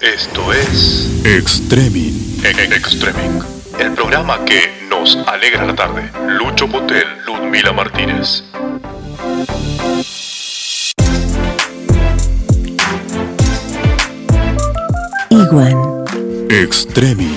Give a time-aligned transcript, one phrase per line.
[0.00, 2.40] Esto es Extreming.
[2.44, 3.42] E- Extreming,
[3.78, 6.10] el programa que nos alegra la tarde.
[6.26, 8.42] Lucho Potel, Ludmila Martínez.
[15.30, 15.76] Iguan.
[16.50, 17.36] Extreming.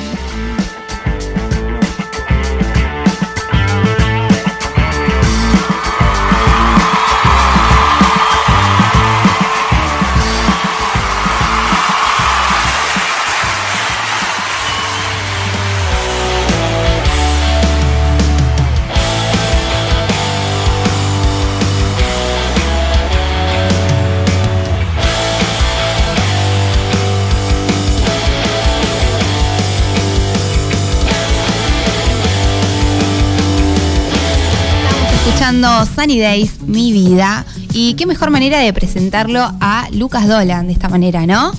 [35.63, 37.45] Escuchando Sunny Days, mi vida.
[37.71, 41.53] Y qué mejor manera de presentarlo a Lucas Dolan de esta manera, ¿no?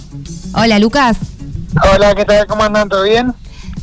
[0.54, 1.16] Hola, Lucas.
[1.94, 2.46] Hola, ¿qué tal?
[2.46, 2.88] ¿Cómo andan?
[2.88, 3.32] ¿Todo bien?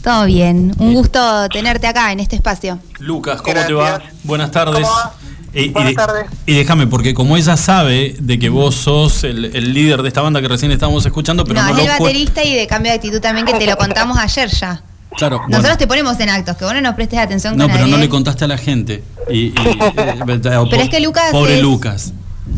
[0.03, 0.73] Todo bien.
[0.77, 2.77] Un gusto tenerte acá en este espacio.
[2.99, 3.67] Lucas, ¿cómo Gracias.
[3.67, 4.01] te va?
[4.23, 4.83] Buenas tardes.
[4.83, 5.13] ¿Cómo va?
[5.53, 6.25] Y, y Buenas de- tardes.
[6.45, 10.21] y déjame, porque como ella sabe de que vos sos el, el líder de esta
[10.21, 12.97] banda que recién estábamos escuchando, pero no, no, es el baterista y de cambio de
[12.97, 14.81] actitud también que te lo contamos ayer ya.
[15.17, 15.77] Claro, Nosotros bueno.
[15.77, 18.05] te ponemos en actos, que vos no nos prestes atención No, con pero no nadie.
[18.05, 19.03] le contaste a la gente.
[19.29, 19.53] Y, y-
[19.97, 22.13] eh, Pero es que Lucas Pobre es- Lucas.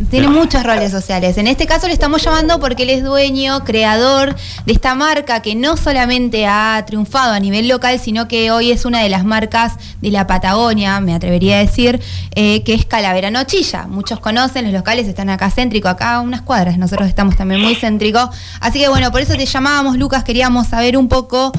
[0.09, 1.37] Tiene muchos roles sociales.
[1.37, 4.33] En este caso le estamos llamando porque él es dueño, creador
[4.65, 8.85] de esta marca que no solamente ha triunfado a nivel local, sino que hoy es
[8.85, 11.99] una de las marcas de la Patagonia, me atrevería a decir,
[12.33, 13.85] eh, que es Calavera Nochilla.
[13.87, 17.75] Muchos conocen, los locales están acá céntrico, acá a unas cuadras, nosotros estamos también muy
[17.75, 18.29] céntricos.
[18.61, 21.51] Así que bueno, por eso te llamábamos, Lucas, queríamos saber un poco,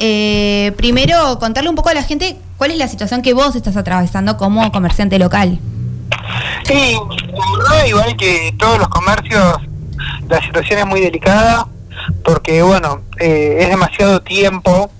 [0.00, 3.76] eh, primero contarle un poco a la gente cuál es la situación que vos estás
[3.76, 5.58] atravesando como comerciante local.
[6.64, 6.96] Sí,
[7.86, 9.56] igual que todos los comercios,
[10.28, 11.68] la situación es muy delicada
[12.24, 14.90] porque, bueno, eh, es demasiado tiempo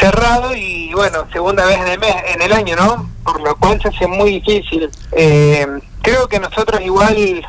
[0.00, 3.08] cerrado y, bueno, segunda vez en el, mes, en el año, ¿no?
[3.22, 4.90] Por lo cual se hace muy difícil.
[5.12, 5.66] Eh,
[6.02, 7.46] creo que nosotros igual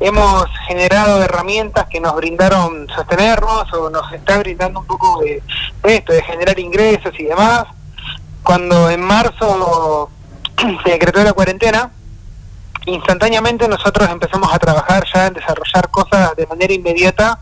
[0.00, 5.42] hemos generado herramientas que nos brindaron sostenernos o nos está brindando un poco de
[5.82, 7.64] esto, de generar ingresos y demás.
[8.42, 10.10] Cuando en marzo
[10.84, 11.90] se decretó la cuarentena,
[12.86, 17.38] instantáneamente nosotros empezamos a trabajar ya en desarrollar cosas de manera inmediata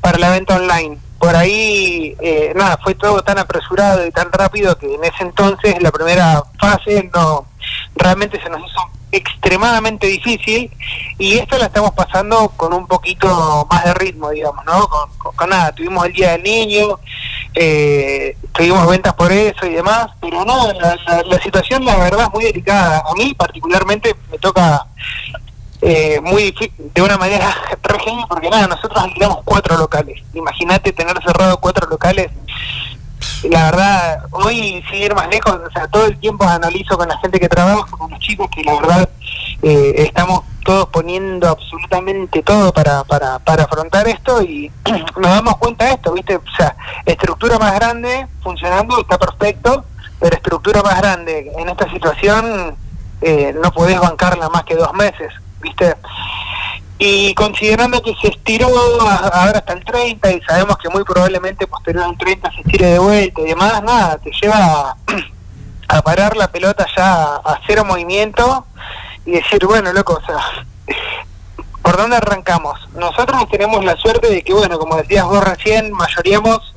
[0.00, 0.98] para la venta online.
[1.18, 5.82] Por ahí, eh, nada, fue todo tan apresurado y tan rápido que en ese entonces,
[5.82, 7.46] la primera fase, no
[7.96, 10.70] realmente se nos hizo extremadamente difícil
[11.18, 14.88] y esto la estamos pasando con un poquito más de ritmo, digamos, ¿no?
[15.34, 16.98] Con, nada, tuvimos el Día del Niño,
[17.54, 22.26] eh, tuvimos ventas por eso y demás, pero no, la, la- la situación la verdad
[22.26, 23.02] es muy delicada.
[23.10, 24.86] A mí particularmente me toca
[25.80, 27.98] eh, muy de una manera re
[28.28, 30.22] porque nada, nosotros alquilamos cuatro locales.
[30.34, 32.30] Imagínate tener cerrado cuatro locales.
[33.44, 37.16] La verdad, hoy sin ir más lejos, o sea, todo el tiempo analizo con la
[37.18, 39.08] gente que trabaja, con los chicos, que la verdad
[39.62, 44.70] eh, estamos todos poniendo absolutamente todo para, para, para afrontar esto y
[45.16, 46.36] nos damos cuenta de esto, ¿viste?
[46.36, 49.84] O sea, estructura más grande, funcionando, está perfecto,
[50.18, 52.76] pero estructura más grande en esta situación
[53.20, 55.94] eh, no podés bancarla más que dos meses, ¿viste?
[56.98, 58.68] Y considerando que se estiró
[59.00, 62.98] ahora hasta el 30 y sabemos que muy probablemente posterior al 30 se estire de
[62.98, 64.96] vuelta y demás, nada, te lleva
[65.88, 68.66] a, parar la pelota ya a cero movimiento
[69.24, 70.40] y decir, bueno, loco, o sea,
[71.82, 72.80] ¿por dónde arrancamos?
[72.94, 76.74] Nosotros tenemos la suerte de que, bueno, como decías vos recién, mayoreamos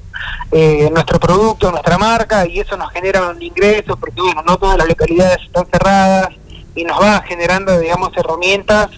[0.51, 4.77] eh, nuestro producto, nuestra marca, y eso nos genera un ingreso, porque, bueno, no todas
[4.77, 6.29] las localidades están cerradas,
[6.75, 8.89] y nos va generando, digamos, herramientas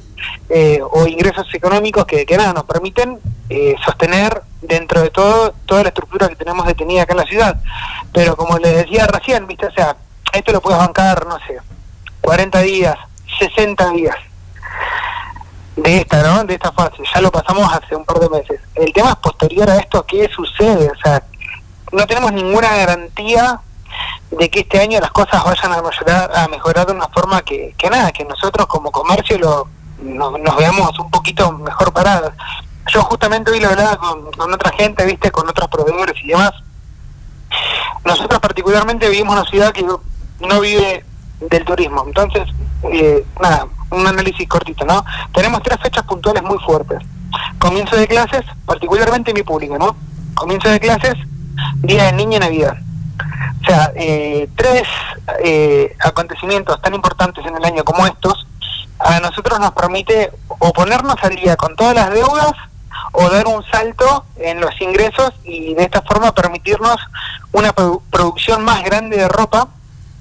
[0.50, 5.84] eh, o ingresos económicos que, que nada, nos permiten eh, sostener dentro de todo toda
[5.84, 7.58] la estructura que tenemos detenida acá en la ciudad.
[8.12, 9.96] Pero como les decía recién, viste, o sea,
[10.32, 11.58] esto lo puedes bancar, no sé,
[12.22, 12.98] 40 días,
[13.40, 14.16] 60 días
[15.76, 16.44] de esta, ¿no?
[16.44, 17.03] De esta fase.
[17.14, 18.59] Ya lo pasamos hace un par de meses.
[18.76, 20.90] El tema es posterior a esto, ¿qué sucede?
[20.90, 21.23] O sea,
[21.91, 23.59] no tenemos ninguna garantía
[24.32, 27.76] de que este año las cosas vayan a mejorar, a mejorar de una forma que,
[27.78, 29.67] que nada, que nosotros como comercio lo,
[30.03, 32.34] no- nos veamos un poquito mejor parados.
[32.94, 36.52] Yo justamente hoy lo hablaba con, otra gente, viste, con otros proveedores y demás.
[38.05, 40.02] Nosotros particularmente vivimos en una ciudad que no-
[40.59, 41.05] vive
[41.40, 42.03] del turismo.
[42.05, 42.44] Entonces,
[42.91, 45.03] eh, nada, un análisis cortito, ¿no?
[45.34, 47.00] Tenemos tres fechas puntuales muy fuertes.
[47.59, 49.96] Comienzo de clases, particularmente mi público, ¿no?
[50.35, 51.14] Comienzo de clases,
[51.78, 52.78] Día del Niño y Navidad.
[53.61, 54.84] O sea, eh, tres
[55.44, 58.42] eh, acontecimientos tan importantes en el año como estos,
[59.03, 62.52] a nosotros nos permite o ponernos al día con todas las deudas
[63.11, 66.97] o dar un salto en los ingresos y de esta forma permitirnos
[67.52, 69.67] una produ- producción más grande de ropa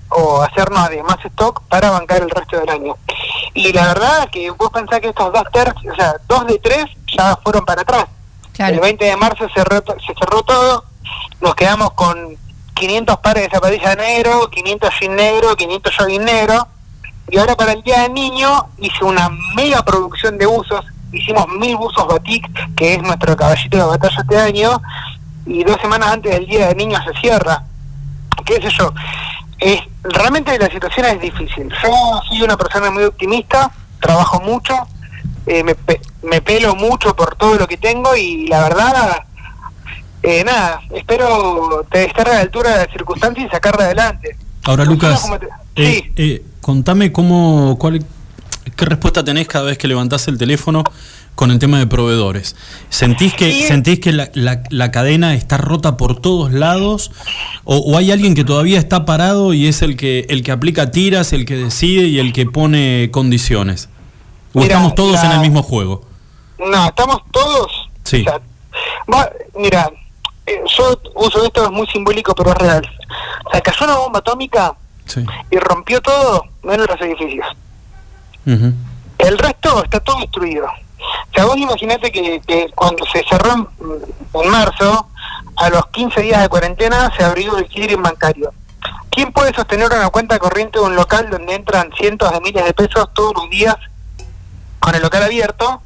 [0.09, 2.97] o hacernos de más stock para bancar el resto del año.
[3.55, 6.85] Y la verdad que vos pensás que estos dos tercios, o sea, dos de tres
[7.17, 8.05] ya fueron para atrás.
[8.53, 8.75] Claro.
[8.75, 10.85] El 20 de marzo cerró to- se cerró todo,
[11.41, 12.37] nos quedamos con
[12.75, 16.67] 500 pares de zapatillas negro, 500 jean negro, 500 jogging negro,
[17.29, 21.77] y ahora para el Día del Niño hice una mega producción de buzos, hicimos mil
[21.77, 24.83] buzos batik, que es nuestro caballito de batalla este año,
[25.47, 27.63] y dos semanas antes del Día del Niño se cierra.
[28.45, 28.93] ¿Qué sé yo?
[29.59, 31.69] Es, realmente la situación es difícil.
[31.83, 33.71] Yo soy una persona muy optimista,
[34.01, 34.75] trabajo mucho,
[35.47, 39.23] eh, me, pe- me pelo mucho por todo lo que tengo y la verdad,
[40.23, 44.37] eh, nada, espero te- estar a la altura de las circunstancias y sacarla adelante.
[44.65, 46.13] Ahora, Lucas, cómo te- eh, sí.
[46.17, 48.05] eh, contame cómo, cuál,
[48.77, 50.85] qué respuesta tenés cada vez que levantás el teléfono
[51.35, 52.57] con el tema de proveedores.
[52.91, 53.63] ¿Sentís que, Sí.
[53.63, 57.11] sentís que la, la- la cadena está rota por todos lados?
[57.65, 60.91] O, o hay alguien que todavía está parado y es el que, el que aplica
[60.91, 63.89] tiras, el que decide y el que pone condiciones?
[64.53, 66.05] ¿O Mira, estamos todos en el mismo juego?
[66.59, 67.73] No, estamos todos.
[68.05, 68.21] Sí.
[68.21, 68.41] o sea,
[69.13, 69.91] va- mira,
[70.47, 72.87] eh, yo uso esto, es muy simbólico, pero es real.
[73.47, 74.75] O sea, cayó una bomba atómica
[75.07, 75.25] Sí.
[75.51, 77.47] y rompió todo, menos los edificios.
[78.47, 80.67] El resto está todo destruido.
[80.67, 83.69] O sea, vos imaginate que, que cuando se cerró en,
[84.43, 85.09] en marzo,
[85.57, 88.53] a los 15 días de cuarentena se abrió el clearing bancario.
[89.11, 92.73] ¿Quién puede sostener una cuenta corriente de un local donde entran cientos de miles de
[92.73, 93.77] pesos todos los días
[94.81, 95.83] con el local abierto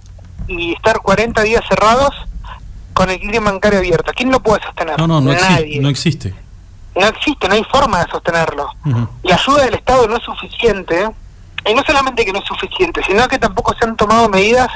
[0.47, 2.15] y estar 40 días cerrados
[2.95, 4.13] con el clearing bancario abierto?
[4.15, 4.99] ¿Quién lo puede sostener?
[4.99, 5.33] No, no, no
[5.89, 6.35] existe.
[6.97, 8.71] No existe, no hay forma de sostenerlo.
[9.23, 11.09] La ayuda del Estado no es suficiente,
[11.65, 14.69] y no solamente que no es suficiente, sino que tampoco se han tomado medidas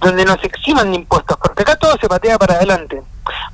[0.00, 3.00] donde nos eximan de impuestos, porque acá todo se patea para adelante.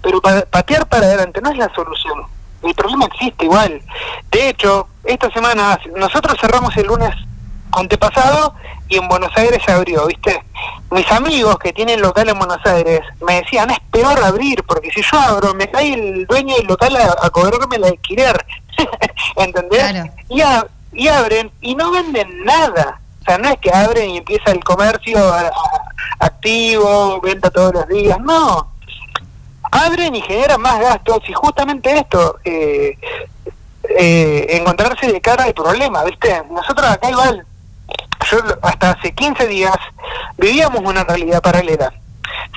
[0.02, 2.22] Pero pa- patear para adelante no es la solución.
[2.62, 3.80] El problema existe igual.
[4.30, 7.14] De hecho, esta semana, nosotros cerramos el lunes
[7.72, 8.54] antepasado
[8.88, 10.42] y en Buenos Aires se abrió, ¿viste?
[10.90, 15.02] Mis amigos que tienen local en Buenos Aires me decían, es peor abrir, porque si
[15.02, 18.44] yo abro, me cae el dueño del local a, a cobrarme el alquiler.
[19.36, 19.80] ¿Entendés?
[19.90, 20.10] Claro.
[20.28, 23.00] Y, a- y abren y no venden nada.
[23.20, 25.50] O sea, no es que abren y empieza el comercio a-
[26.20, 28.68] activo, venta todos los días, no.
[29.70, 32.96] Abren y generan más gastos y justamente esto, eh,
[33.98, 36.42] eh, encontrarse de cara al problema, ¿viste?
[36.50, 37.44] Nosotros acá igual,
[38.30, 39.76] yo hasta hace 15 días
[40.36, 41.92] vivíamos una realidad paralela.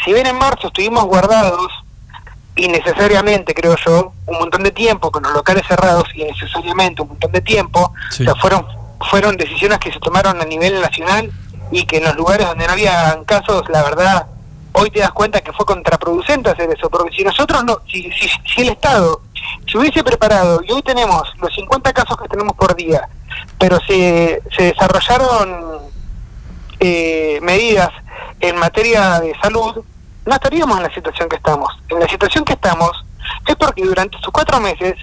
[0.04, 1.72] Si bien en marzo estuvimos guardados,
[2.56, 7.42] innecesariamente creo yo, un montón de tiempo con los locales cerrados, innecesariamente un montón de
[7.42, 8.24] tiempo, Sí.
[8.24, 8.66] o sea, fueron,
[9.10, 11.32] fueron decisiones que se tomaron a nivel nacional
[11.72, 14.28] y que en los lugares donde no había casos, la verdad,
[14.74, 18.30] hoy te das cuenta que fue contraproducente hacer eso, porque si nosotros no, si, si,
[18.54, 19.22] si el Estado
[19.69, 23.07] se hubiese preparado y hoy tenemos los 50 casos que tenemos por día,
[23.57, 25.80] pero se, se desarrollaron
[26.80, 27.89] eh, medidas
[28.39, 29.83] en materia de salud,
[30.25, 31.71] no estaríamos en la situación que estamos.
[31.89, 32.92] En la situación que estamos
[33.48, 34.95] es porque durante estos cuatro meses,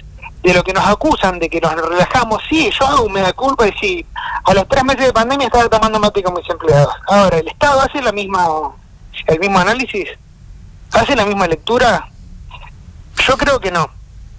[0.43, 3.67] de lo que nos acusan de que nos relajamos, sí, yo hago un mea culpa
[3.67, 4.05] y sí,
[4.43, 6.93] a los tres meses de pandemia estaba tomando mate con mis empleados.
[7.07, 8.47] Ahora, ¿el Estado hace la misma,
[9.27, 10.07] el mismo análisis?
[10.93, 12.09] ¿Hace la misma lectura?
[13.27, 13.89] Yo creo que no.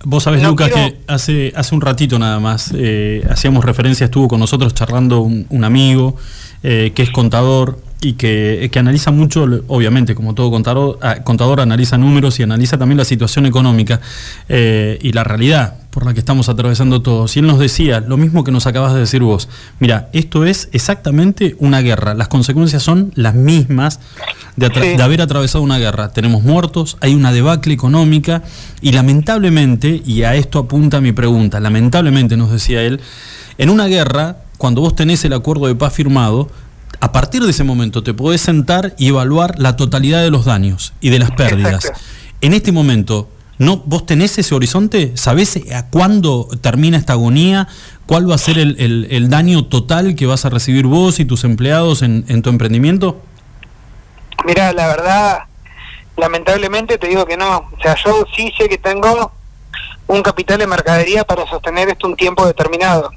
[0.04, 4.06] Vos sabés, No Lucas, quiero- que hace, hace un ratito nada más eh, hacíamos referencia,
[4.06, 6.16] estuvo con nosotros charlando un, un amigo
[6.62, 11.60] eh, que es contador y que, que analiza mucho, obviamente, como todo contador, ah, contador
[11.60, 14.00] analiza números y analiza también la situación económica
[14.48, 17.36] eh, y la realidad por la que estamos atravesando todos.
[17.36, 19.48] Y él nos decía lo mismo que nos acabas de decir vos.
[19.80, 22.14] Mira, esto es exactamente una guerra.
[22.14, 24.00] Las consecuencias son las mismas
[24.56, 24.96] de, Sí.
[24.96, 26.12] de haber atravesado una guerra.
[26.12, 28.42] Tenemos muertos, hay una debacle económica
[28.80, 33.00] y lamentablemente, y a esto apunta mi pregunta, lamentablemente nos decía él,
[33.58, 36.48] en una guerra, cuando vos tenés el acuerdo de paz firmado,
[37.00, 40.92] a partir de ese momento te podés sentar y evaluar la totalidad de los daños
[41.00, 41.84] y de las pérdidas.
[41.86, 42.00] Exacto.
[42.42, 43.28] En este momento,
[43.58, 45.12] ¿no, ¿vos tenés ese horizonte?
[45.16, 47.68] ¿Sabés a cuándo termina esta agonía?
[48.06, 51.24] ¿Cuál va a ser el, el- el daño total que vas a recibir vos y
[51.24, 53.20] tus empleados en, en tu emprendimiento?
[54.46, 55.38] Mira, la verdad,
[56.16, 57.68] lamentablemente te digo que no.
[57.78, 59.32] O sea, yo sí sé que tengo
[60.06, 63.10] un capital de mercadería para sostener esto un tiempo determinado.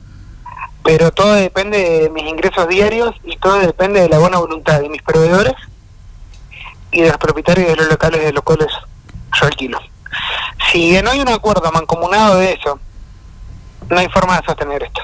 [0.84, 4.90] Pero todo depende de mis ingresos diarios y todo depende de la buena voluntad de
[4.90, 5.54] mis proveedores
[6.92, 8.68] y de los propietarios de los locales de los cuales
[9.40, 9.80] yo alquilo.
[10.72, 12.80] Si no hay un acuerdo mancomunado de eso,
[13.90, 15.02] no hay forma de sostener esto.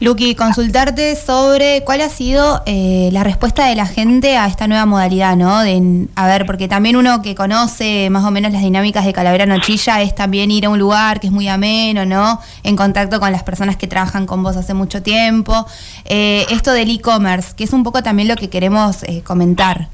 [0.00, 4.86] Luqui, consultarte sobre cuál ha sido eh, la respuesta de la gente a esta nueva
[4.86, 5.60] modalidad, ¿no?
[5.62, 9.44] De, a ver, porque también uno que conoce más o menos las dinámicas de Calavera
[9.44, 12.40] Nochilla es también ir a un lugar que es muy ameno, ¿no?
[12.62, 15.66] En contacto con las personas que trabajan con vos hace mucho tiempo.
[16.04, 19.88] Eh, esto del e-commerce, que es un poco también lo que queremos eh, comentar.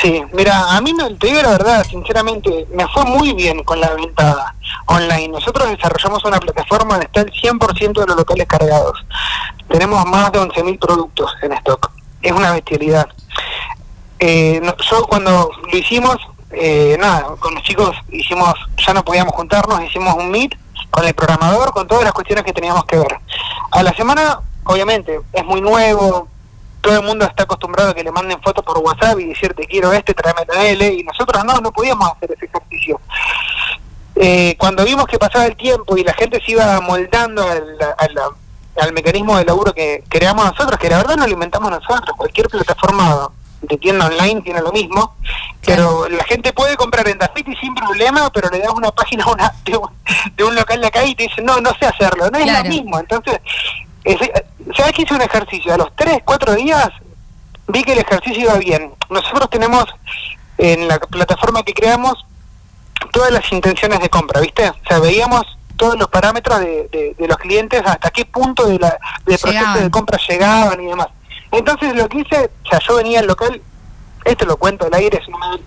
[0.00, 3.80] Sí, mira, a mí no, te digo la verdad, sinceramente, me fue muy bien con
[3.80, 4.54] la venta
[4.86, 5.28] online.
[5.28, 9.04] Nosotros desarrollamos una plataforma donde está el 100% de los locales cargados.
[9.68, 11.90] Tenemos más de 11.000 productos en stock.
[12.22, 13.08] Es una bestialidad.
[14.18, 16.16] Eh, yo cuando lo hicimos,
[16.52, 18.54] eh, nada, con los chicos hicimos,
[18.86, 20.56] ya no podíamos juntarnos, hicimos un meet
[20.90, 23.18] con el programador, con todas las cuestiones que teníamos que ver.
[23.70, 26.28] A la semana, obviamente, es muy nuevo,
[26.82, 29.92] todo el mundo está acostumbrado a que le manden fotos por WhatsApp y decirte quiero
[29.92, 33.00] este, tráeme la L, y nosotros no, no podíamos hacer ese ejercicio.
[34.16, 37.78] Eh, cuando vimos que pasaba el tiempo y la gente se iba moldando al,
[38.76, 42.48] al, mecanismo de laburo que creamos nosotros, que la verdad no lo inventamos nosotros, cualquier
[42.48, 43.30] plataforma
[43.62, 45.14] de tienda online tiene lo mismo,
[45.64, 49.52] pero la gente puede comprar en Dafiti sin problema, pero le das una página una,
[49.64, 52.64] de, un, local de acá y te dice, no, no sé hacerlo, no es lo
[52.64, 52.98] mismo.
[52.98, 53.40] Entonces,
[54.04, 55.74] ¿Sabes que hice un ejercicio?
[55.74, 56.90] A los 3, 4 días
[57.68, 58.92] vi que el ejercicio iba bien.
[59.10, 59.86] Nosotros tenemos
[60.58, 62.14] en la plataforma que creamos
[63.12, 64.68] todas las intenciones de compra, ¿viste?
[64.68, 65.44] O sea, veíamos
[65.76, 70.18] todos los parámetros de, los clientes, hasta qué punto de la, del proceso de compra
[70.28, 71.08] llegaban y demás.
[71.50, 73.60] Entonces lo que hice, o sea, yo venía al local,
[74.24, 75.58] esto lo cuento al aire, es una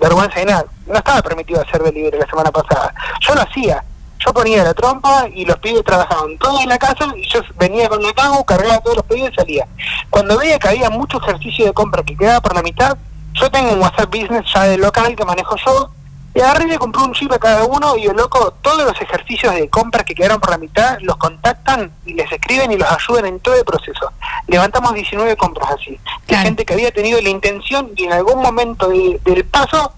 [0.00, 3.84] vergüenza de nada, no estaba permitido hacer delivery la semana pasada, yo lo hacía,
[4.24, 7.88] yo ponía la trompa y los pibes trabajaban todos en la casa y yo venía
[7.88, 9.66] con el pago, cargaba todos los pibes y salía.
[10.10, 12.96] Cuando veía que había mucho ejercicio de compra que quedaba por la mitad,
[13.34, 15.90] yo tengo un WhatsApp Business ya del local que manejo yo,
[16.32, 19.00] y agarré y le compré un chip a cada uno y yo loco, todos los
[19.00, 22.88] ejercicios de compra que quedaron por la mitad los contactan y les escriben y los
[22.88, 24.12] ayudan en todo el proceso.
[24.46, 25.98] Levantamos 19 compras así,
[26.28, 29.92] de gente que había tenido la intención y en algún momento del paso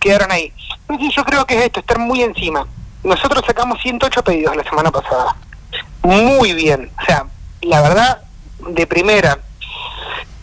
[0.00, 0.52] quedaron ahí.
[0.88, 2.66] Entonces yo creo que es esto, estar muy encima.
[3.04, 5.36] Nosotros sacamos 108 pedidos la semana pasada.
[6.02, 6.90] Muy bien.
[7.00, 7.26] O sea,
[7.62, 8.22] la verdad,
[8.68, 9.38] de primera.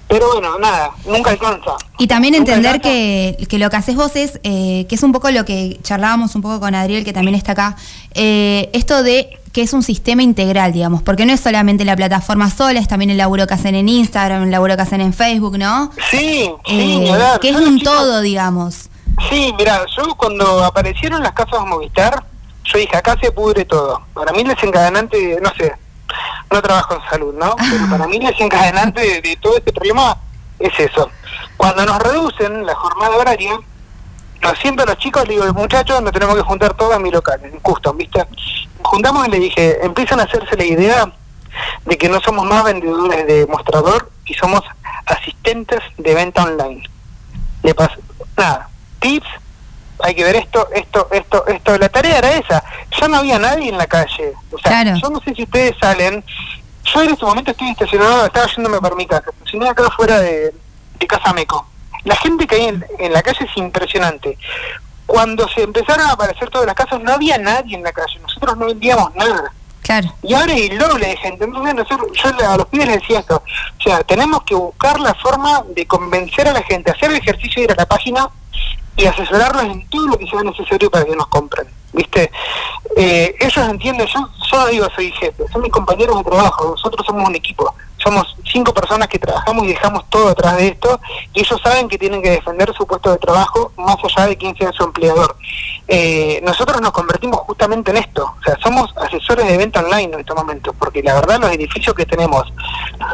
[0.08, 1.72] Pero bueno, nada, nunca alcanza.
[1.98, 5.32] Y también entender que, que, lo que haces vos es, eh, que es un poco
[5.32, 7.78] lo que charlábamos un poco con Adriel, que también está acá,
[8.14, 12.50] eh, esto de que es un sistema integral, digamos, porque no es solamente la plataforma
[12.50, 15.58] sola, es también el laburo que hacen en Instagram, el laburo que hacen en Facebook,
[15.58, 15.92] ¿no?
[16.10, 18.90] Sí, sí, eh, Que es un todo, digamos.
[19.30, 22.24] Sí, mira, yo cuando aparecieron las casas Movistar,
[22.72, 24.02] yo dije, acá se pudre todo.
[24.14, 25.74] Para mí el desencadenante, no sé,
[26.52, 27.56] no trabajo en salud, ¿no?
[27.58, 30.18] Pero para mí el desencadenante de, todo este problema
[30.60, 31.10] es eso.
[31.58, 33.60] Cuando nos reducen la jornada horaria,
[34.42, 37.12] lo siento a los chicos, le digo, muchachos, nos tenemos que juntar todos en mi
[37.12, 38.26] local, en Custom, ¿viste?
[38.82, 41.12] Juntamos y le dije, empiezan a hacerse la idea
[41.86, 44.62] de que no somos más vendedores de mostrador y somos
[45.06, 46.90] asistentes de venta online.
[47.64, 47.96] Le paso,
[48.38, 49.28] nada, tips
[50.04, 51.78] hay que ver esto, esto, esto, esto.
[51.78, 52.64] La tarea era esa.
[53.00, 54.34] Ya no había nadie en la calle.
[54.52, 56.24] O sea, yo no sé si ustedes salen.
[56.84, 60.54] Yo en este momento estoy estacionado, estaba yéndome por mi casa, estacioné acá afuera de,
[61.00, 61.68] de Casa Meco.
[62.04, 62.66] La gente que hay
[62.98, 64.38] en, la calle es impresionante.
[65.06, 68.20] Cuando se empezaron a aparecer todas las casas, no había nadie en la calle.
[68.20, 69.54] Nosotros no vendíamos nada.
[69.84, 70.14] Claro.
[70.24, 71.44] Y ahora hay doble de gente.
[71.44, 73.44] Entonces nosotros, yo a los pibes les decía esto.
[73.80, 77.62] O sea, tenemos que buscar la forma de convencer a la gente, hacer el ejercicio
[77.62, 78.30] de ir a la página
[79.02, 81.68] y asesorarlos en todo lo que sea necesario para que nos compren.
[81.94, 82.32] ¿Viste?
[82.96, 87.28] Eh, ellos entienden, yo, yo digo soy jefe, son mis compañeros de trabajo, nosotros somos
[87.28, 91.02] un equipo, somos cinco personas que trabajamos y dejamos todo atrás de esto,
[91.34, 94.56] y ellos saben que tienen que defender su puesto de trabajo más allá de quién
[94.56, 95.36] sea su empleador.
[95.88, 100.20] Eh, nosotros nos convertimos justamente en esto, o sea, somos asesores de venta online en
[100.22, 102.44] este momento, porque la verdad los edificios que tenemos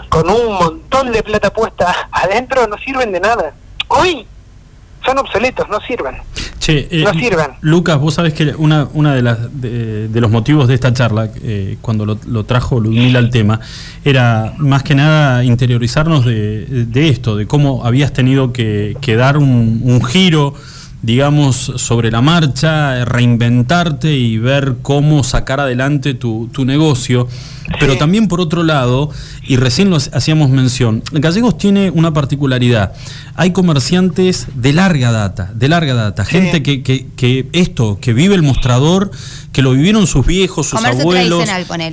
[0.09, 3.55] con un montón de plata puesta adentro no sirven de nada.
[3.87, 4.27] Hoy
[5.05, 6.15] son obsoletos, no sirven.
[6.59, 7.51] Che, eh, no sirven.
[7.61, 11.77] Lucas, vos sabés que una, una de, las, de, los motivos de esta charla, eh,
[11.81, 13.59] cuando lo, trajo Ludmila al tema,
[14.03, 20.53] era más que nada interiorizarnos de, esto, de cómo habías tenido que, dar un, giro
[21.01, 27.27] digamos, sobre la marcha, reinventarte y ver cómo sacar adelante tu, tu negocio.
[27.79, 29.09] Pero también por otro lado,
[29.43, 32.93] y recién lo hacíamos mención, Gallegos tiene una particularidad.
[33.35, 38.41] Hay comerciantes de larga data, de larga data, gente que, que, esto, que vive el
[38.41, 39.11] mostrador,
[39.51, 41.43] que lo vivieron sus viejos, sus abuelos,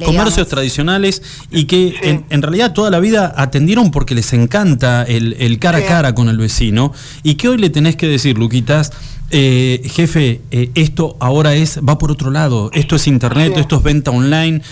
[0.05, 5.79] comercios tradicionales, y que en, realidad toda la vida atendieron porque les encanta el, cara
[5.79, 8.93] a cara con el vecino, y que hoy le tenés que decir, Luquitas,
[9.31, 13.83] eh, jefe, eh, esto ahora es, va por otro lado, esto es internet, esto es
[13.83, 14.63] venta online.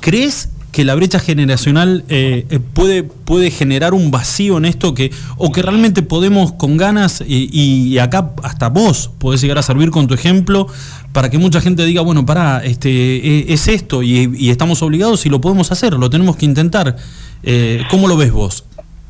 [0.00, 5.10] ¿Crees que la brecha generacional eh, eh, puede, puede generar un vacío en esto que,
[5.36, 10.06] o que realmente podemos con ganas, y, acá hasta vos podés llegar a servir con
[10.06, 10.66] tu ejemplo
[11.12, 15.30] para que mucha gente diga, bueno, pará, este, e, es esto y, estamos obligados y
[15.30, 16.96] lo podemos hacer, lo tenemos que intentar.
[17.42, 18.64] Eh, ¿Cómo lo ves vos?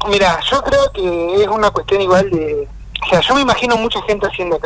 [0.09, 2.69] Mira, yo creo que es una cuestión igual de...
[3.05, 4.57] O sea, yo me imagino mucha gente haciendo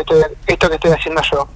[0.47, 1.49] esto que estoy haciendo yo.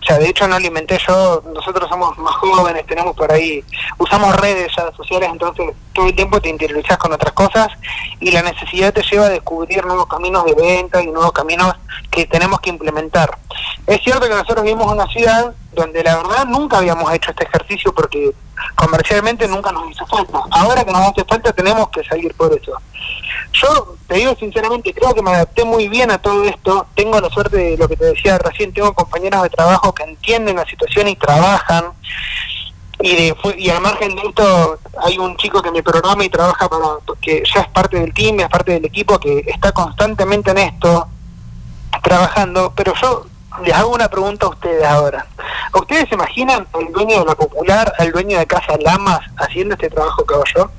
[0.00, 3.62] O sea, de hecho no lo inventé yo, nosotros somos más jóvenes, tenemos por ahí,
[3.98, 7.68] usamos redes ya sociales, entonces todo el tiempo te interiorizas con otras cosas
[8.18, 11.74] y la necesidad te lleva a descubrir nuevos caminos de venta y nuevos caminos
[12.10, 13.38] que tenemos que implementar.
[13.86, 17.44] Es cierto que nosotros vivimos en una ciudad donde la verdad nunca habíamos hecho este
[17.44, 18.32] ejercicio porque
[18.74, 20.40] comercialmente nunca nos hizo falta.
[20.50, 22.72] Ahora que nos hace falta tenemos que salir por eso.
[23.62, 26.86] Yo te digo sinceramente, creo que me adapté muy bien a todo esto.
[26.94, 30.56] Tengo la suerte de lo que te decía recién, tengo compañeros de trabajo que entienden
[30.56, 31.92] la situación y trabajan.
[33.02, 36.68] Y, de, y al margen de esto, hay un chico que me programa y trabaja
[36.68, 36.84] para,
[37.20, 41.08] que ya es parte del team, es parte del equipo, que está constantemente en esto,
[42.02, 42.72] trabajando.
[42.76, 43.26] Pero yo
[43.64, 45.26] les hago una pregunta a ustedes ahora.
[45.74, 49.90] ¿Ustedes se imaginan al dueño de la popular, al dueño de Casa Lamas, haciendo este
[49.90, 50.70] trabajo que hago yo?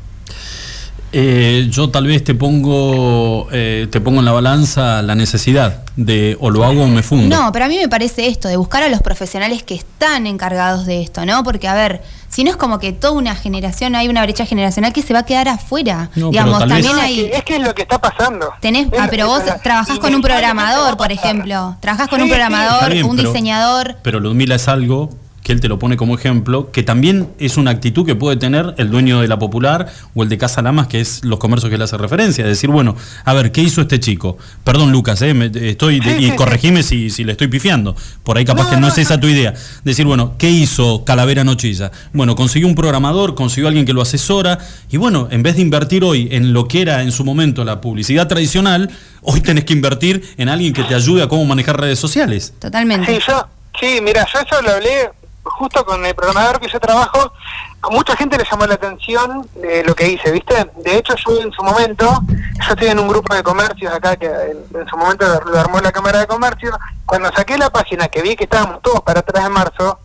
[1.14, 6.38] Eh, yo tal vez te pongo, eh, te pongo en la balanza la necesidad de
[6.40, 7.36] o lo hago o me fundo.
[7.36, 10.86] No, pero a mí me parece esto, de buscar a los profesionales que están encargados
[10.86, 11.44] de esto, ¿no?
[11.44, 14.94] Porque, a ver, si no es como que toda una generación, hay una brecha generacional
[14.94, 16.04] que se va a quedar afuera.
[16.16, 17.16] No, pero Digamos, tal vez- también No, es, hay...
[17.30, 18.50] que, es que es lo que está pasando.
[18.62, 21.76] Tenés, Es ah, pero vos trabajás con un programador, a por ejemplo.
[21.82, 23.98] Trabajás con Sí, un programador, bien, un pero- diseñador.
[24.02, 25.10] Pero Ludmila es algo
[25.44, 28.76] que él te lo pone como ejemplo, que también es una actitud que puede tener
[28.78, 31.78] el dueño de la Popular o el de Casa Lamas, que es los comercios que
[31.78, 32.46] le hace referencia.
[32.46, 32.96] Decir, bueno,
[33.26, 34.38] a ver, ¿qué hizo este chico?
[34.64, 37.96] Perdón, Lucas, eh, me- estoy Sí, y corregime si, si le estoy pifiando.
[38.24, 39.54] Por ahí capaz No, que no, no, es esa tu idea.
[39.84, 41.92] Decir, bueno, ¿qué hizo Calavera Nochilla?
[42.14, 44.60] Bueno, consiguió un programador, consiguió alguien que lo asesora,
[44.92, 47.82] y bueno, en vez de invertir hoy en lo que era en su momento la
[47.82, 48.90] publicidad tradicional,
[49.22, 52.54] hoy tenés que invertir en alguien que te ayude a cómo manejar redes sociales.
[52.60, 53.14] Totalmente.
[53.16, 53.48] Sí, yo,
[53.80, 55.10] sí, mira, yo eso lo hablé
[55.44, 57.34] justo con el programador que yo trabajo.
[57.82, 60.70] A mucha gente le llamó la atención de lo que hice, ¿viste?
[60.78, 64.28] De hecho, yo en su momento, yo estoy en un grupo de comercios acá que
[64.28, 66.78] en, en su momento lo, armó la Cámara de Comercio.
[67.06, 70.00] Cuando saqué la página que vi que estábamos todos para 3 de marzo,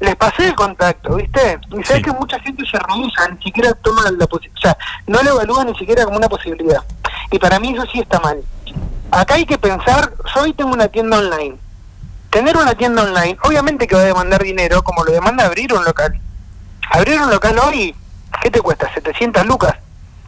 [0.00, 1.58] les pasé el contacto, ¿viste?
[1.70, 2.02] Y sabes Sí.
[2.02, 5.64] que mucha gente se rehúsa, ni siquiera toma la posibilidad, o sea, no lo evalúa
[5.64, 6.82] ni siquiera como una posibilidad.
[7.30, 8.42] Y para mí eso sí está mal.
[9.10, 11.56] Acá hay que pensar, yo hoy tengo una tienda online.
[12.34, 15.84] Tener una tienda online, obviamente que va a demandar dinero, como lo demanda abrir un
[15.84, 16.20] local.
[16.90, 17.94] Abrir un local hoy,
[18.42, 18.92] ¿qué te cuesta?
[18.92, 19.76] 700 lucas.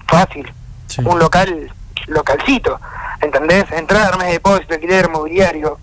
[0.07, 0.49] Fácil.
[0.87, 1.03] Sí.
[1.05, 1.69] Un local,
[2.07, 2.79] localcito.
[3.21, 3.65] ¿Entendés?
[3.73, 5.81] Entrar, mes de depósito, alquiler, mobiliario.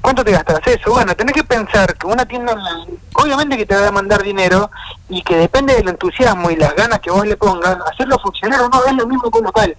[0.00, 0.92] ¿Cuánto te gastas eso?
[0.92, 4.70] Bueno, tenés que pensar que una tienda online, obviamente que te va a demandar dinero
[5.10, 8.70] y que depende del entusiasmo y las ganas que vos le pongas, hacerlo funcionar o
[8.70, 9.76] no es lo mismo que un local.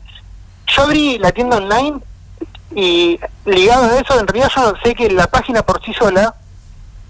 [0.67, 1.99] Yo abrí la tienda online
[2.75, 6.36] y ligado a eso, en realidad yo sé que la página por sí sola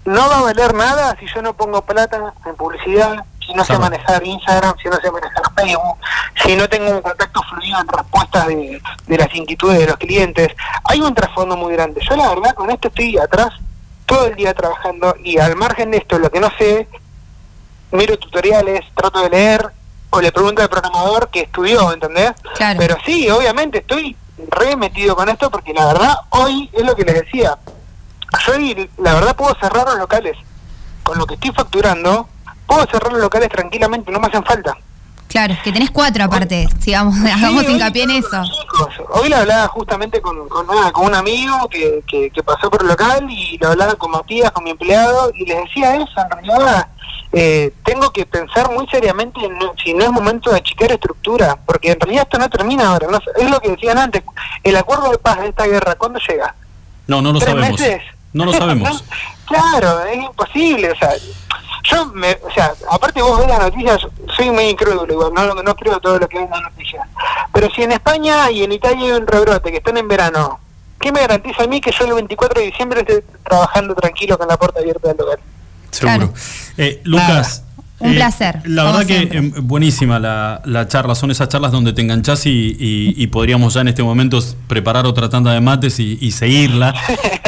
[0.04, 3.78] no va a valer nada si yo no pongo plata en publicidad, si no sé
[3.78, 5.98] manejar Instagram, si no sé manejar Facebook,
[6.42, 10.48] si no tengo un contacto fluido en respuestas de, de las inquietudes de los clientes.
[10.84, 12.00] Hay un trasfondo muy grande.
[12.08, 13.52] Yo la verdad con esto estoy atrás
[14.06, 16.88] todo el día trabajando y al margen de esto, lo que no sé,
[17.92, 19.66] miro tutoriales, trato de leer
[20.10, 22.32] o le pregunto al programador que estudió, ¿entendés?
[22.54, 22.78] Claro.
[22.78, 24.16] Pero sí, obviamente estoy
[24.50, 27.58] re metido con esto porque la verdad hoy es lo que les decía.
[28.46, 30.36] Yo hoy, la verdad puedo cerrar los locales.
[31.02, 32.28] Con lo que estoy facturando,
[32.66, 34.76] puedo cerrar los locales tranquilamente, no me hacen falta.
[35.28, 38.42] Claro, que tenés cuatro aparte, sigamos, hagamos Sí, hoy hincapié en eso.
[38.44, 38.88] chicos.
[39.10, 42.80] Hoy la hablaba justamente con, con, nada, con un amigo que, que, que pasó por
[42.82, 46.30] el local y lo hablaba con Matías, con mi empleado, y les decía eso, en
[46.30, 46.88] realidad
[47.32, 49.52] eh, tengo que pensar muy seriamente en
[49.84, 53.18] si no es momento de achicar estructura, porque en realidad esto no termina ahora, no
[53.36, 54.22] es lo que decían antes,
[54.62, 56.54] el acuerdo de paz de esta guerra, ¿cuándo llega?
[57.06, 57.80] No, no lo ¿Tres sabemos.
[57.80, 58.02] meses?
[58.32, 59.04] No lo sabemos.
[59.48, 61.10] Claro, es imposible, o sea,
[61.84, 64.06] yo, me, o sea, aparte vos ves las noticias,
[64.36, 67.06] soy muy incrédulo igual, no, no creo todo lo que ven en las noticias,
[67.52, 70.60] pero si en España y en Italia hay un rebrote que están en verano,
[71.00, 74.48] ¿qué me garantiza a mí que yo el 24 de diciembre esté trabajando tranquilo con
[74.48, 75.38] la puerta abierta del lugar?
[75.90, 76.16] Seguro.
[76.16, 76.34] Claro.
[76.76, 77.64] Eh, Lucas.
[78.00, 81.16] Un eh, placer, La verdad que eh, buenísima la, la charla.
[81.16, 85.04] Son esas charlas donde te enganchás y, y- y podríamos ya en este momento preparar
[85.06, 86.94] otra tanda de mates y, y seguirla.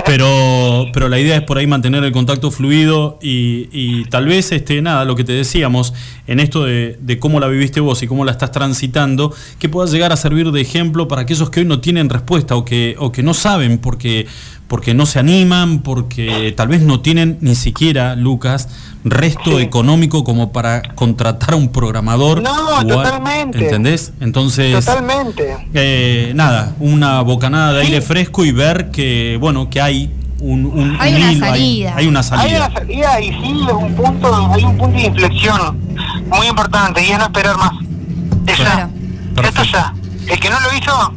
[0.07, 4.51] Pero, pero la idea es por ahí mantener el contacto fluido y, y tal vez,
[4.51, 5.95] este, nada, lo que te decíamos
[6.27, 9.89] en esto de, de cómo la viviste vos y cómo la estás transitando, que pueda
[9.89, 13.13] llegar a servir de ejemplo para aquellos que hoy no tienen respuesta o que, o
[13.13, 14.27] que no saben porque,
[14.67, 18.69] porque no se animan, porque tal vez no tienen ni siquiera, Lucas,
[19.05, 19.63] resto Sí.
[19.63, 22.43] económico como para contratar a un programador.
[22.43, 23.65] No, a- totalmente.
[23.65, 24.13] ¿Entendés?
[24.21, 25.57] Entonces, Totalmente.
[25.75, 27.87] eh, nada, una bocanada de Sí.
[27.89, 31.51] aire fresco y ver que, bueno, que hay un, un- Hay un una hilo, hay-
[31.53, 31.95] salida.
[31.97, 32.67] Hay, una Hay salida.
[32.67, 35.79] una salida y sí, es un punto, hay un punto de inflexión
[36.29, 37.73] muy importante y es no esperar más.
[38.47, 38.89] Es ya.
[39.45, 39.95] Esto ya.
[40.29, 41.15] El que no lo hizo,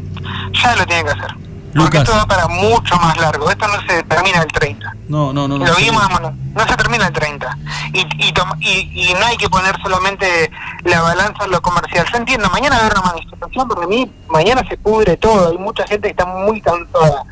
[0.62, 1.42] ya lo tiene que hacer.
[1.75, 2.03] Porque Lucas.
[2.03, 3.49] esto va para mucho más largo.
[3.49, 4.95] Esto no se termina el 30.
[5.09, 5.57] No, no, no.
[5.57, 5.86] no lo sí.
[5.86, 6.36] vimos, hermano.
[6.53, 7.57] No se termina el 30.
[7.93, 10.51] Y, y, y, y no hay que poner solamente
[10.83, 12.05] la balanza en lo comercial.
[12.12, 15.49] Yo entiendo, mañana va a haber una manifestación, porque a mí mañana se pudre todo.
[15.49, 17.23] Hay mucha gente que está muy cansada.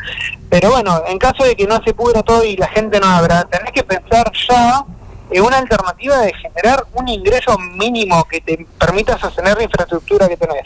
[0.49, 3.43] Pero bueno, en caso de que no se pudra todo y la gente no abra,
[3.45, 4.83] tenés que pensar ya
[5.31, 10.37] en una alternativa de generar un ingreso mínimo que te permita sostener la infraestructura que
[10.37, 10.65] tenés.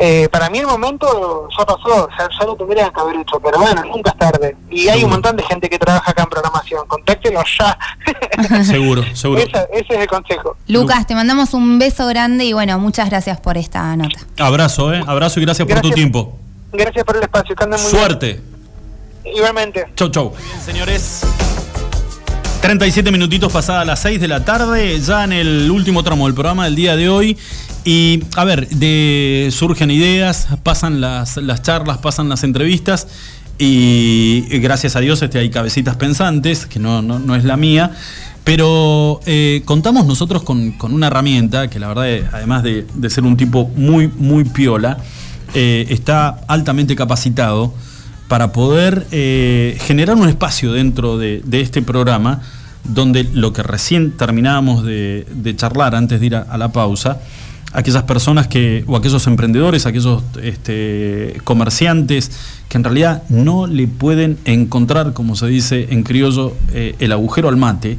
[0.00, 3.58] Eh, para mí el momento ya pasó, ya, ya lo tendría que haber hecho, pero
[3.58, 4.56] bueno, nunca es tarde.
[4.70, 7.76] Y hay un montón de gente que trabaja acá en programación, contáctelos ya.
[8.64, 9.40] Seguro, seguro.
[9.40, 10.56] Esa- ese es el consejo.
[10.68, 14.20] Lucas, te mandamos un beso grande y bueno, muchas gracias por esta nota.
[14.38, 15.02] Abrazo, ¿eh?
[15.04, 16.38] Abrazo y gracias, por tu tiempo.
[16.72, 18.40] Gracias por el espacio, que anden muy Suerte.
[19.24, 19.34] bien.
[19.36, 19.86] Igualmente.
[19.96, 20.30] Chau, chau.
[20.30, 21.22] Bien, señores.
[22.60, 26.64] 37 minutitos pasadas las 6 de la tarde, ya en el último tramo del programa
[26.64, 27.36] del día de hoy.
[27.84, 28.68] Y a ver,
[29.52, 33.06] surgen ideas, pasan las, las charlas, pasan las entrevistas.
[33.58, 37.92] Y gracias a Dios este, hay cabecitas pensantes, que no, no- no es la mía.
[38.44, 43.24] Pero eh, contamos nosotros con, con una herramienta que la verdad, además de, de ser
[43.24, 44.98] un tipo muy, muy piola,
[45.54, 47.72] eh, está altamente capacitado
[48.28, 52.42] para poder eh, generar un espacio dentro de, este programa
[52.84, 57.20] donde lo que recién terminábamos de, charlar antes de ir a, a la pausa,
[57.72, 62.30] aquellas personas que, o aquellos emprendedores, aquellos este, comerciantes
[62.68, 67.48] que en realidad no le pueden encontrar, como se dice en criollo, eh, el agujero
[67.48, 67.98] al mate,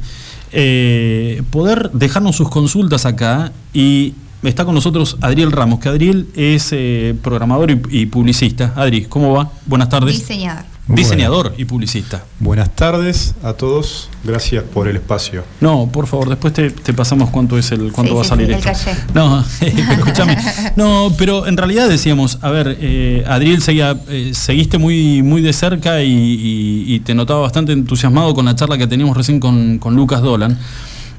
[0.52, 6.68] eh, poder dejarnos sus consultas acá y está con nosotros Adriel Ramos, que Adriel es
[6.72, 8.72] eh, programador y, y publicista.
[8.76, 9.50] Adri, ¿cómo va?
[9.66, 10.18] Buenas tardes.
[10.18, 10.64] Diseñador.
[10.88, 12.24] Diseñador y publicista.
[12.40, 15.44] Buenas tardes a todos, gracias por el espacio.
[15.60, 18.48] No, por favor, después te, te pasamos cuánto es el cuánto Sí, va a salir
[18.48, 18.90] sí, el esto.
[19.14, 20.36] No, escúchame.
[20.74, 25.52] No, pero en realidad decíamos, a ver, eh, Adriel seguía, eh, seguiste muy, muy de
[25.52, 29.78] cerca y, y- y te notaba bastante entusiasmado con la charla que teníamos recién con,
[29.78, 30.58] con Lucas Dolan.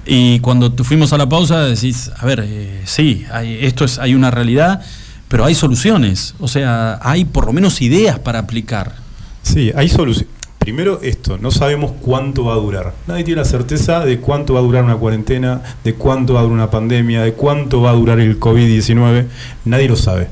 [0.06, 4.16] Y cuando fuimos a la pausa decís, a ver, eh, sí, hay, esto es, hay
[4.16, 4.82] una realidad,
[5.28, 6.34] pero hay soluciones.
[6.40, 8.96] O sea, hay por lo menos ideas para aplicar.
[9.44, 10.28] Sí, hay solución.
[10.62, 12.94] Primero esto, no sabemos cuánto va a durar.
[13.08, 16.44] Nadie tiene la certeza de cuánto va a durar una cuarentena, de cuánto va a
[16.44, 19.26] durar una pandemia, de cuánto va a durar el COVID-19.
[19.66, 20.28] Nadie lo sabe.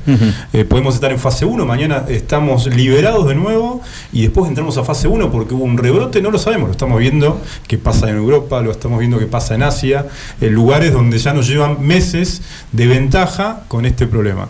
[0.52, 3.80] Eh, podemos estar en fase 1, mañana estamos liberados de nuevo
[4.12, 7.00] y después entramos a fase 1 porque hubo un rebrote, no lo sabemos, lo estamos
[7.00, 10.06] viendo que pasa en Europa, lo estamos viendo que pasa en Asia,
[10.40, 14.48] en lugares donde ya nos llevan meses de ventaja con este problema.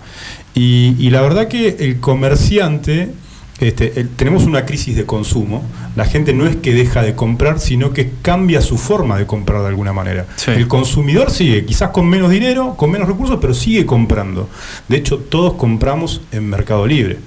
[0.54, 3.14] Y, y la verdad que el comerciante,
[3.60, 5.62] este, el- tenemos una crisis de consumo,
[5.96, 9.60] la gente no es que deja de comprar, sino que cambia su forma de comprar
[9.62, 10.26] de alguna manera.
[10.36, 10.50] Sí.
[10.52, 14.48] El consumidor sigue, quizás con menos dinero, con menos recursos, pero sigue comprando.
[14.88, 17.18] De hecho, todos compramos en Mercado Libre.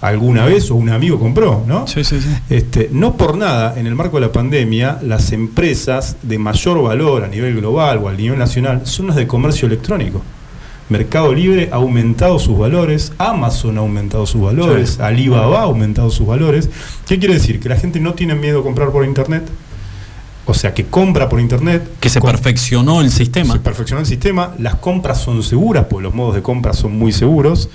[0.00, 1.86] Alguna vez o un amigo compró, ¿no?
[1.86, 2.28] Sí, sí, sí.
[2.50, 7.24] Este, no por nada, en el marco de la pandemia, las empresas de mayor valor
[7.24, 10.20] a nivel global o a nivel nacional son las de comercio electrónico.
[10.88, 15.02] Mercado Libre ha aumentado sus valores, Amazon ha aumentado sus valores, Sí.
[15.02, 16.68] Alibaba ha aumentado sus valores.
[17.06, 17.60] ¿Qué quiere decir?
[17.60, 19.44] Que la gente no tiene miedo a comprar por internet,
[20.46, 21.88] o sea, que compra por internet.
[22.00, 23.54] Que se perfeccionó el sistema.
[23.54, 27.12] se perfeccionó el sistema, las compras son seguras, porque los modos de compra son muy
[27.12, 27.70] seguros,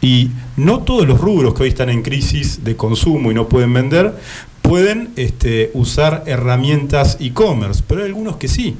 [0.00, 3.74] y no todos los rubros que hoy están en crisis de consumo y no pueden
[3.74, 4.14] vender,
[4.62, 8.74] pueden este, usar herramientas e-commerce, pero hay algunos que sí.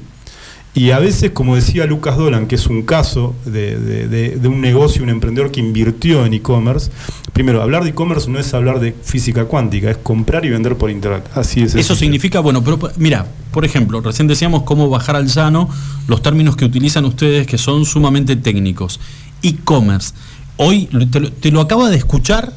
[0.75, 4.47] Y a veces, como decía Lucas Dolan, que es un caso de, de- de- de
[4.49, 6.91] un negocio, un emprendedor que invirtió en e-commerce,
[7.31, 10.91] primero, hablar de e-commerce no es hablar de física cuántica, es comprar y vender por
[10.91, 11.29] internet.
[11.33, 11.75] Así es.
[11.75, 15.69] Eso significa, bueno, pero mira, por ejemplo, recién decíamos cómo bajar al llano
[16.09, 18.99] los términos que utilizan ustedes que son sumamente técnicos.
[19.43, 20.13] E-commerce.
[20.57, 22.51] Hoy lo- te lo, te lo acaba de escuchar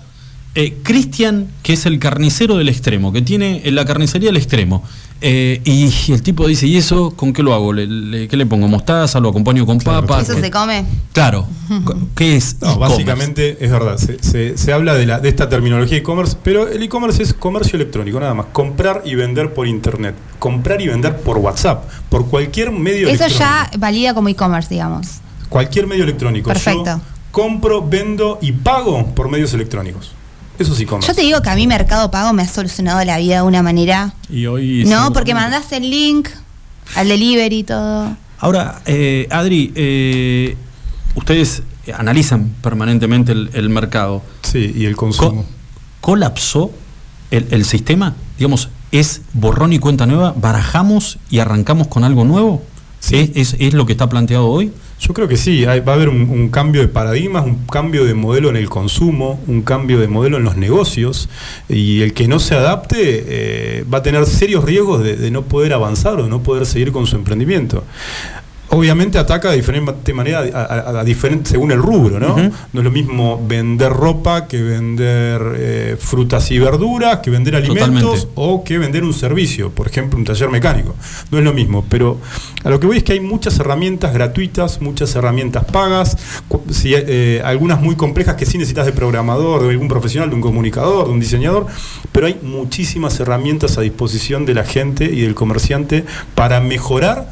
[0.56, 4.82] eh, Cristian, que es el carnicero del extremo, que tiene en la carnicería del extremo.
[5.20, 7.72] Eh, y el tipo dice, ¿y eso con qué lo hago?
[7.72, 8.68] ¿Le, le- qué le pongo?
[8.68, 9.18] ¿Mostaza?
[9.18, 10.28] ¿Lo acompaño con Claro, papas?
[10.28, 10.84] ¿Eso se come?
[11.12, 11.44] Claro.
[12.14, 12.56] ¿Qué es?
[12.60, 16.68] No, básicamente es verdad, se, se- se habla de, la, de esta terminología e-commerce, pero
[16.68, 18.46] el e-commerce es comercio electrónico, nada más.
[18.52, 23.38] Comprar y vender por internet, comprar y vender por WhatsApp, por cualquier medio Eso electrónico.
[23.40, 25.06] ya valida como e-commerce, digamos.
[25.48, 26.48] Cualquier medio electrónico.
[26.48, 26.84] Perfecto.
[26.84, 27.00] Yo
[27.32, 30.12] compro, vendo y pago por medios electrónicos.
[30.58, 31.08] Eso es e-commerce.
[31.08, 33.62] Yo te digo que a mí Mercado Pago me ha solucionado la vida de una
[33.62, 34.14] manera.
[34.28, 36.28] Y hoy No, porque mandás el link,
[36.96, 38.16] al delivery y todo.
[38.40, 40.56] Ahora, eh, Adri, eh,
[41.14, 41.62] ustedes
[41.96, 44.22] analizan permanentemente el, el mercado.
[44.42, 45.44] Sí, y el Co- consumo.
[46.00, 46.70] ¿Colapsó
[47.30, 48.14] el, el sistema?
[48.38, 50.32] Digamos, ¿es borrón y cuenta nueva?
[50.36, 52.62] ¿Barajamos y arrancamos con algo nuevo?
[53.00, 53.16] Sí.
[53.34, 54.72] ¿Es, es, es lo que está planteado hoy?
[55.00, 58.14] Yo creo que sí, va a haber un, un cambio de paradigmas, un cambio de
[58.14, 61.28] modelo en el consumo, un cambio de modelo en los negocios,
[61.68, 65.42] y el que no se adapte eh, va a tener serios riesgos de, de no
[65.42, 67.84] poder avanzar o de no poder seguir con su emprendimiento.
[68.70, 72.36] Obviamente ataca de diferente manera a, a- a diferente, según el rubro, ¿no?
[72.36, 78.26] No es lo mismo vender ropa que vender eh, frutas y verduras, que vender alimentos
[78.26, 78.28] Totalmente.
[78.34, 80.94] o que vender un servicio, por ejemplo, un taller mecánico.
[81.30, 82.18] No es lo mismo, pero
[82.62, 86.18] a lo que voy es que hay muchas herramientas gratuitas, muchas herramientas pagas,
[86.70, 90.42] si, eh, algunas muy complejas que sí necesitas de programador, de algún profesional, de un
[90.42, 91.66] comunicador, de un diseñador,
[92.12, 96.04] pero hay muchísimas herramientas a disposición de la gente y del comerciante
[96.34, 97.30] para mejorar,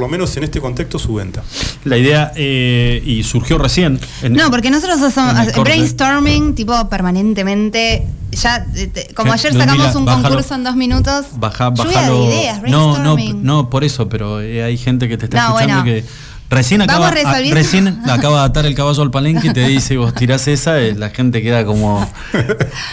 [0.00, 1.42] lo menos en este contexto, su venta.
[1.84, 4.00] La idea, eh, y surgió recién.
[4.22, 5.60] en- No, porque nosotros hacemos corte.
[5.60, 8.06] brainstorming, tipo permanentemente.
[8.32, 10.28] Ya, eh, te- como ayer sacamos un bájalo.
[10.28, 11.26] concurso en dos minutos.
[11.36, 12.26] Baja, bájalo.
[12.28, 15.58] de ideas, no, no, no, por eso, pero eh, hay gente que te está No,
[15.58, 15.84] escuchando bueno.
[16.02, 16.04] que
[16.48, 17.54] recién acaba, a- resolviendo.
[17.54, 20.94] recién acaba de atar el caballo al palenque y te dice, vos tirás esa, eh,
[20.96, 22.08] la gente queda como.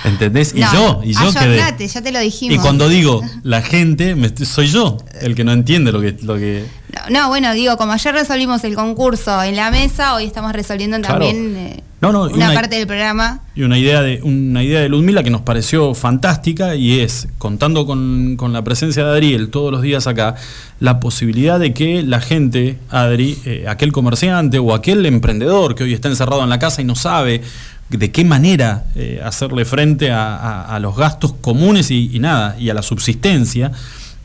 [0.04, 0.54] ¿Entendés?
[0.56, 1.88] Y No, yo, y yo quedé.
[1.88, 2.56] ya te lo dijimos.
[2.56, 6.17] Y cuando digo la gente, me soy yo el que no entiende lo que.
[6.24, 10.23] Lo que No, no, bueno, digo, como ayer resolvimos el concurso en la mesa, hoy
[10.26, 11.15] estamos resolviendo Claro.
[11.19, 13.41] también eh, No, no, y una, una- parte del programa.
[13.56, 17.86] Y una idea de una idea de Ludmila que nos pareció fantástica y es, contando
[17.86, 20.36] con, con la presencia de Adriel todos los días acá,
[20.80, 25.93] la posibilidad de que la gente, Adri, eh, aquel comerciante o aquel emprendedor que hoy
[25.93, 27.41] está encerrado en la casa y no sabe
[27.89, 32.56] de qué manera eh, hacerle frente a, a- a los gastos comunes y, y nada,
[32.60, 33.71] y a la subsistencia,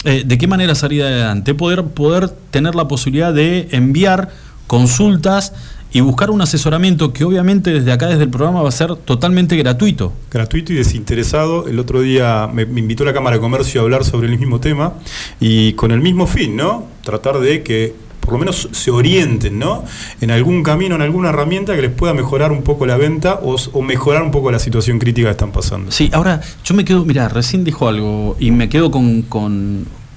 [0.05, 4.31] eh, de qué manera salir adelante, poder, poder tener la posibilidad de enviar
[4.67, 5.53] consultas
[5.93, 9.57] y buscar un asesoramiento que obviamente desde acá, desde el programa, va a ser totalmente
[9.57, 10.13] gratuito.
[10.31, 11.69] gratuito y desinteresado.
[11.69, 14.59] El otro día me, me invitó la Cámara de Comercio a hablar sobre el mismo
[14.59, 14.95] tema
[15.39, 16.87] y con el mismo fin, ¿no?
[17.05, 19.85] Tratar de que por lo menos se orienten, ¿no?
[20.21, 23.83] En algún camino, en alguna herramienta que les pueda mejorar un poco la venta o,
[23.83, 25.91] mejorar un poco la situación crítica que están pasando.
[25.91, 29.23] Sí, ahora yo me quedo, mira, recién dijo algo y me quedo con-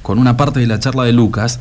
[0.05, 1.59] con una parte de la charla de Lucas.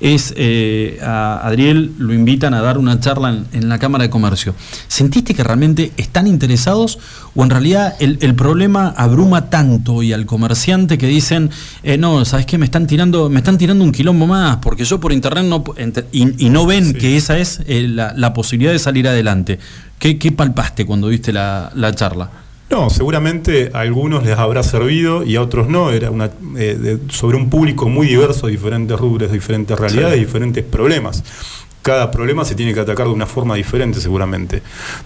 [0.00, 4.10] Es eh, a Adriel lo invitan a dar una charla en, en la Cámara de
[4.10, 4.54] Comercio.
[4.88, 6.98] ¿Sentiste que realmente están interesados
[7.36, 11.50] o en realidad el, el problema abruma tanto y al comerciante que dicen,
[11.84, 14.98] eh, no, sabes qué, me están tirando, me están tirando un quilombo más porque yo
[14.98, 16.94] por internet no ent- y, y no ven Sí.
[16.94, 19.58] que esa es eh, la, la posibilidad de salir adelante?
[20.00, 22.28] ¿Qué, qué palpaste cuando viste la, la charla?
[22.72, 25.90] No, seguramente a algunos les habrá servido y a otros no.
[25.90, 30.24] Era una, eh, de- sobre un público muy diverso, diferentes rubros, diferentes realidades, Sí.
[30.24, 31.22] diferentes problemas.
[31.82, 34.62] Cada problema se tiene que atacar de una forma diferente, seguramente.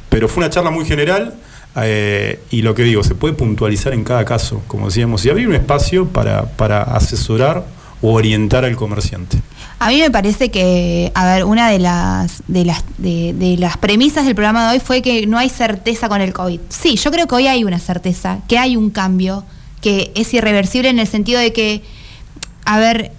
[0.09, 1.35] Pero fue una charla muy general
[1.79, 5.49] eh, y lo que digo, se puede puntualizar en cada caso, como decíamos, y abrir
[5.49, 7.67] un espacio para, para asesorar
[8.01, 9.39] o orientar al comerciante.
[9.79, 14.25] A mí me parece que, a ver, una de las, de las, de, las premisas
[14.25, 16.61] del programa de hoy fue que no hay certeza con el COVID.
[16.71, 19.45] Sí, yo creo que hoy hay una certeza, que hay un cambio,
[19.83, 21.83] que es irreversible en el sentido de que,
[22.65, 23.13] a ver,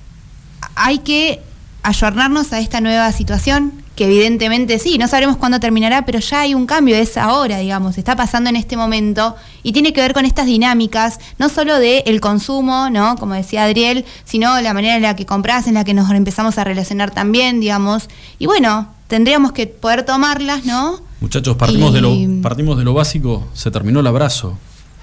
[0.76, 1.42] hay que
[1.84, 6.54] ayornarnos a esta nueva situación, que evidentemente sí, no sabremos cuándo terminará, pero ya hay
[6.54, 10.24] un cambio, es ahora, digamos, está pasando en este momento y tiene que ver con
[10.24, 13.16] estas dinámicas, no solo del el consumo, ¿no?
[13.18, 16.60] Como decía Adriel, sino la manera en la que compras, en la que nos empezamos
[16.60, 18.08] a relacionar también, digamos.
[18.38, 21.02] Y bueno, tendríamos que poder tomarlas, ¿no?
[21.20, 24.60] Muchachos, partimos, de lo, partimos de lo básico, se terminó el abrazo,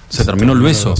[0.07, 0.95] se, terminó el beso.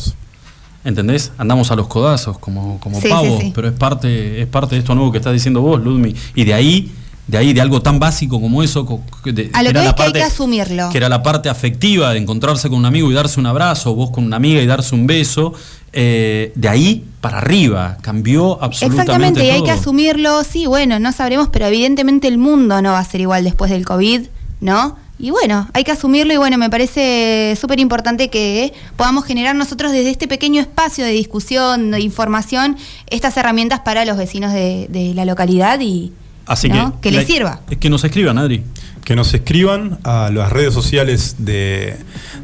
[0.83, 1.31] ¿Entendés?
[1.37, 3.51] Andamos a los codazos como, como Sí, sí, pavos, sí.
[3.55, 6.13] pero es parte, es parte de esto nuevo que estás diciendo vos, Ludmi.
[6.35, 6.91] Y de ahí,
[7.27, 10.03] de ahí, de algo tan básico como eso, de- A lo era que la que
[10.03, 10.89] hay que asumirlo.
[10.91, 14.11] Que era la parte afectiva de encontrarse con un amigo y darse un abrazo, vos
[14.11, 15.53] con una amiga y darse un beso.
[15.97, 21.13] eh, de ahí para arriba, cambió absolutamente Exactamente, y hay que asumirlo, sí, bueno, no
[21.13, 24.23] sabremos, pero evidentemente el mundo no va a ser igual después del COVID,
[24.59, 24.97] ¿no?
[25.17, 29.93] Y bueno, hay que asumirlo y bueno, me parece súper importante que podamos generar nosotros
[29.93, 32.75] desde este pequeño espacio de discusión, de información,
[33.09, 36.11] estas herramientas para los vecinos de, de la localidad y
[36.45, 36.99] Así ¿no?
[37.01, 37.61] que, les la- sirva.
[37.79, 38.63] Que nos escriban, Adri.
[39.03, 41.95] que nos escriban a las redes sociales de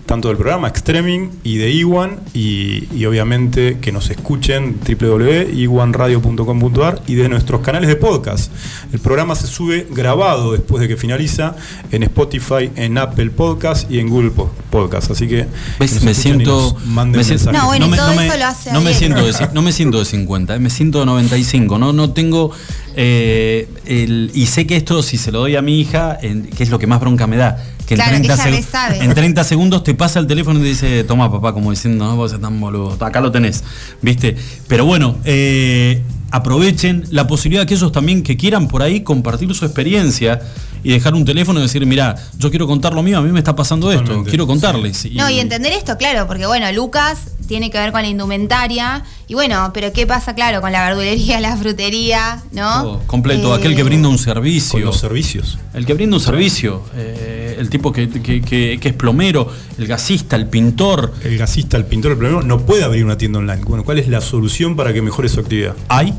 [0.06, 7.16] tanto del programa Extreming y de Iwan y, y obviamente que nos escuchen www.iwanradio.com.ar y
[7.16, 8.52] de nuestros canales de podcast.
[8.94, 11.56] El programa se sube grabado después de que finaliza
[11.92, 15.12] en Spotify, en Apple Podcast y en Google Po- Podcast.
[15.12, 15.48] Así que,
[15.80, 16.74] que nos Me y siento.
[16.76, 17.62] nos manden me siento- mensajes.
[17.62, 19.72] No, bueno, me, todo me- eso lo hace no me siento de, ci- no me
[19.72, 21.78] siento de 50, eh, me siento de 95.
[21.80, 22.52] No, no tengo.
[22.96, 26.64] Eh, el- y sé que esto, si se lo doy a mi hija, en- que
[26.64, 27.64] es lo que más bronca me da.
[27.86, 29.04] Que Claro, sabe.
[29.04, 32.16] en 30 segundos te pasa el teléfono y te dice, toma papá, como diciendo, no,
[32.16, 32.98] vos sos tan boludo.
[33.04, 33.64] Acá lo tenés.
[34.02, 34.36] ¿Viste?
[34.68, 39.66] Pero bueno, eh, aprovechen la posibilidad que ellos también que quieran por ahí compartir su
[39.66, 40.42] experiencia
[40.84, 43.40] y dejar un teléfono y decir, mira, yo quiero contar lo mío, a mí me
[43.40, 45.08] está pasando esto, quiero contarles.
[45.14, 49.04] No, y entender esto, claro, porque bueno, Lucas tiene que ver con la indumentaria.
[49.28, 52.82] Y bueno, pero ¿qué pasa, claro, con la verdulería, la frutería, ¿no?
[52.84, 54.80] Todo completo, Eh, aquel que brinda un Con servicio.
[54.80, 55.60] los servicios.
[55.74, 59.48] El que brinda un servicio, eh, el tipo que, que- que- que es plomero,
[59.78, 61.14] el gasista, el pintor.
[61.24, 63.62] El gasista, el pintor, el plomero no puede abrir una tienda online.
[63.66, 65.76] Bueno, ¿cuál es la solución para que mejore su actividad?
[65.88, 66.14] ¿Hay?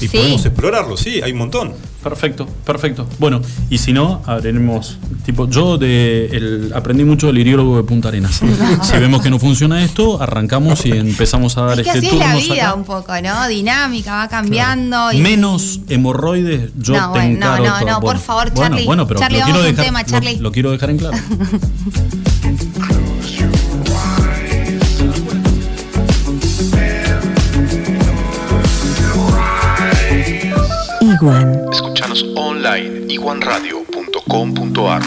[0.00, 0.16] Y Sí.
[0.16, 1.72] podemos explorarlo, sí, hay un montón.
[2.02, 3.06] Perfecto, perfecto.
[3.18, 4.96] Bueno, y si no, abriremos.
[5.26, 8.40] Tipo, yo de el- aprendí mucho del iriólogo de Punta Arenas.
[8.82, 12.16] si vemos que no funciona esto, arrancamos y empezamos a dar Es que este así
[12.16, 12.74] es la vida acá.
[12.74, 13.46] un poco, ¿no?
[13.48, 15.12] Dinámica, va cambiando.
[15.12, 17.80] y- Menos hemorroides, yo No, te bueno, no, encaro no, todo.
[17.88, 18.86] no, por Bueno, favor, bueno, Charlie.
[18.86, 20.36] Bueno, pero Charlie, lo, quiero dejar, tema, lo- Charlie.
[20.38, 21.18] lo quiero dejar en claro.
[31.20, 31.68] Iguan.
[31.70, 35.02] Escuchanos online iguanradio.com.ar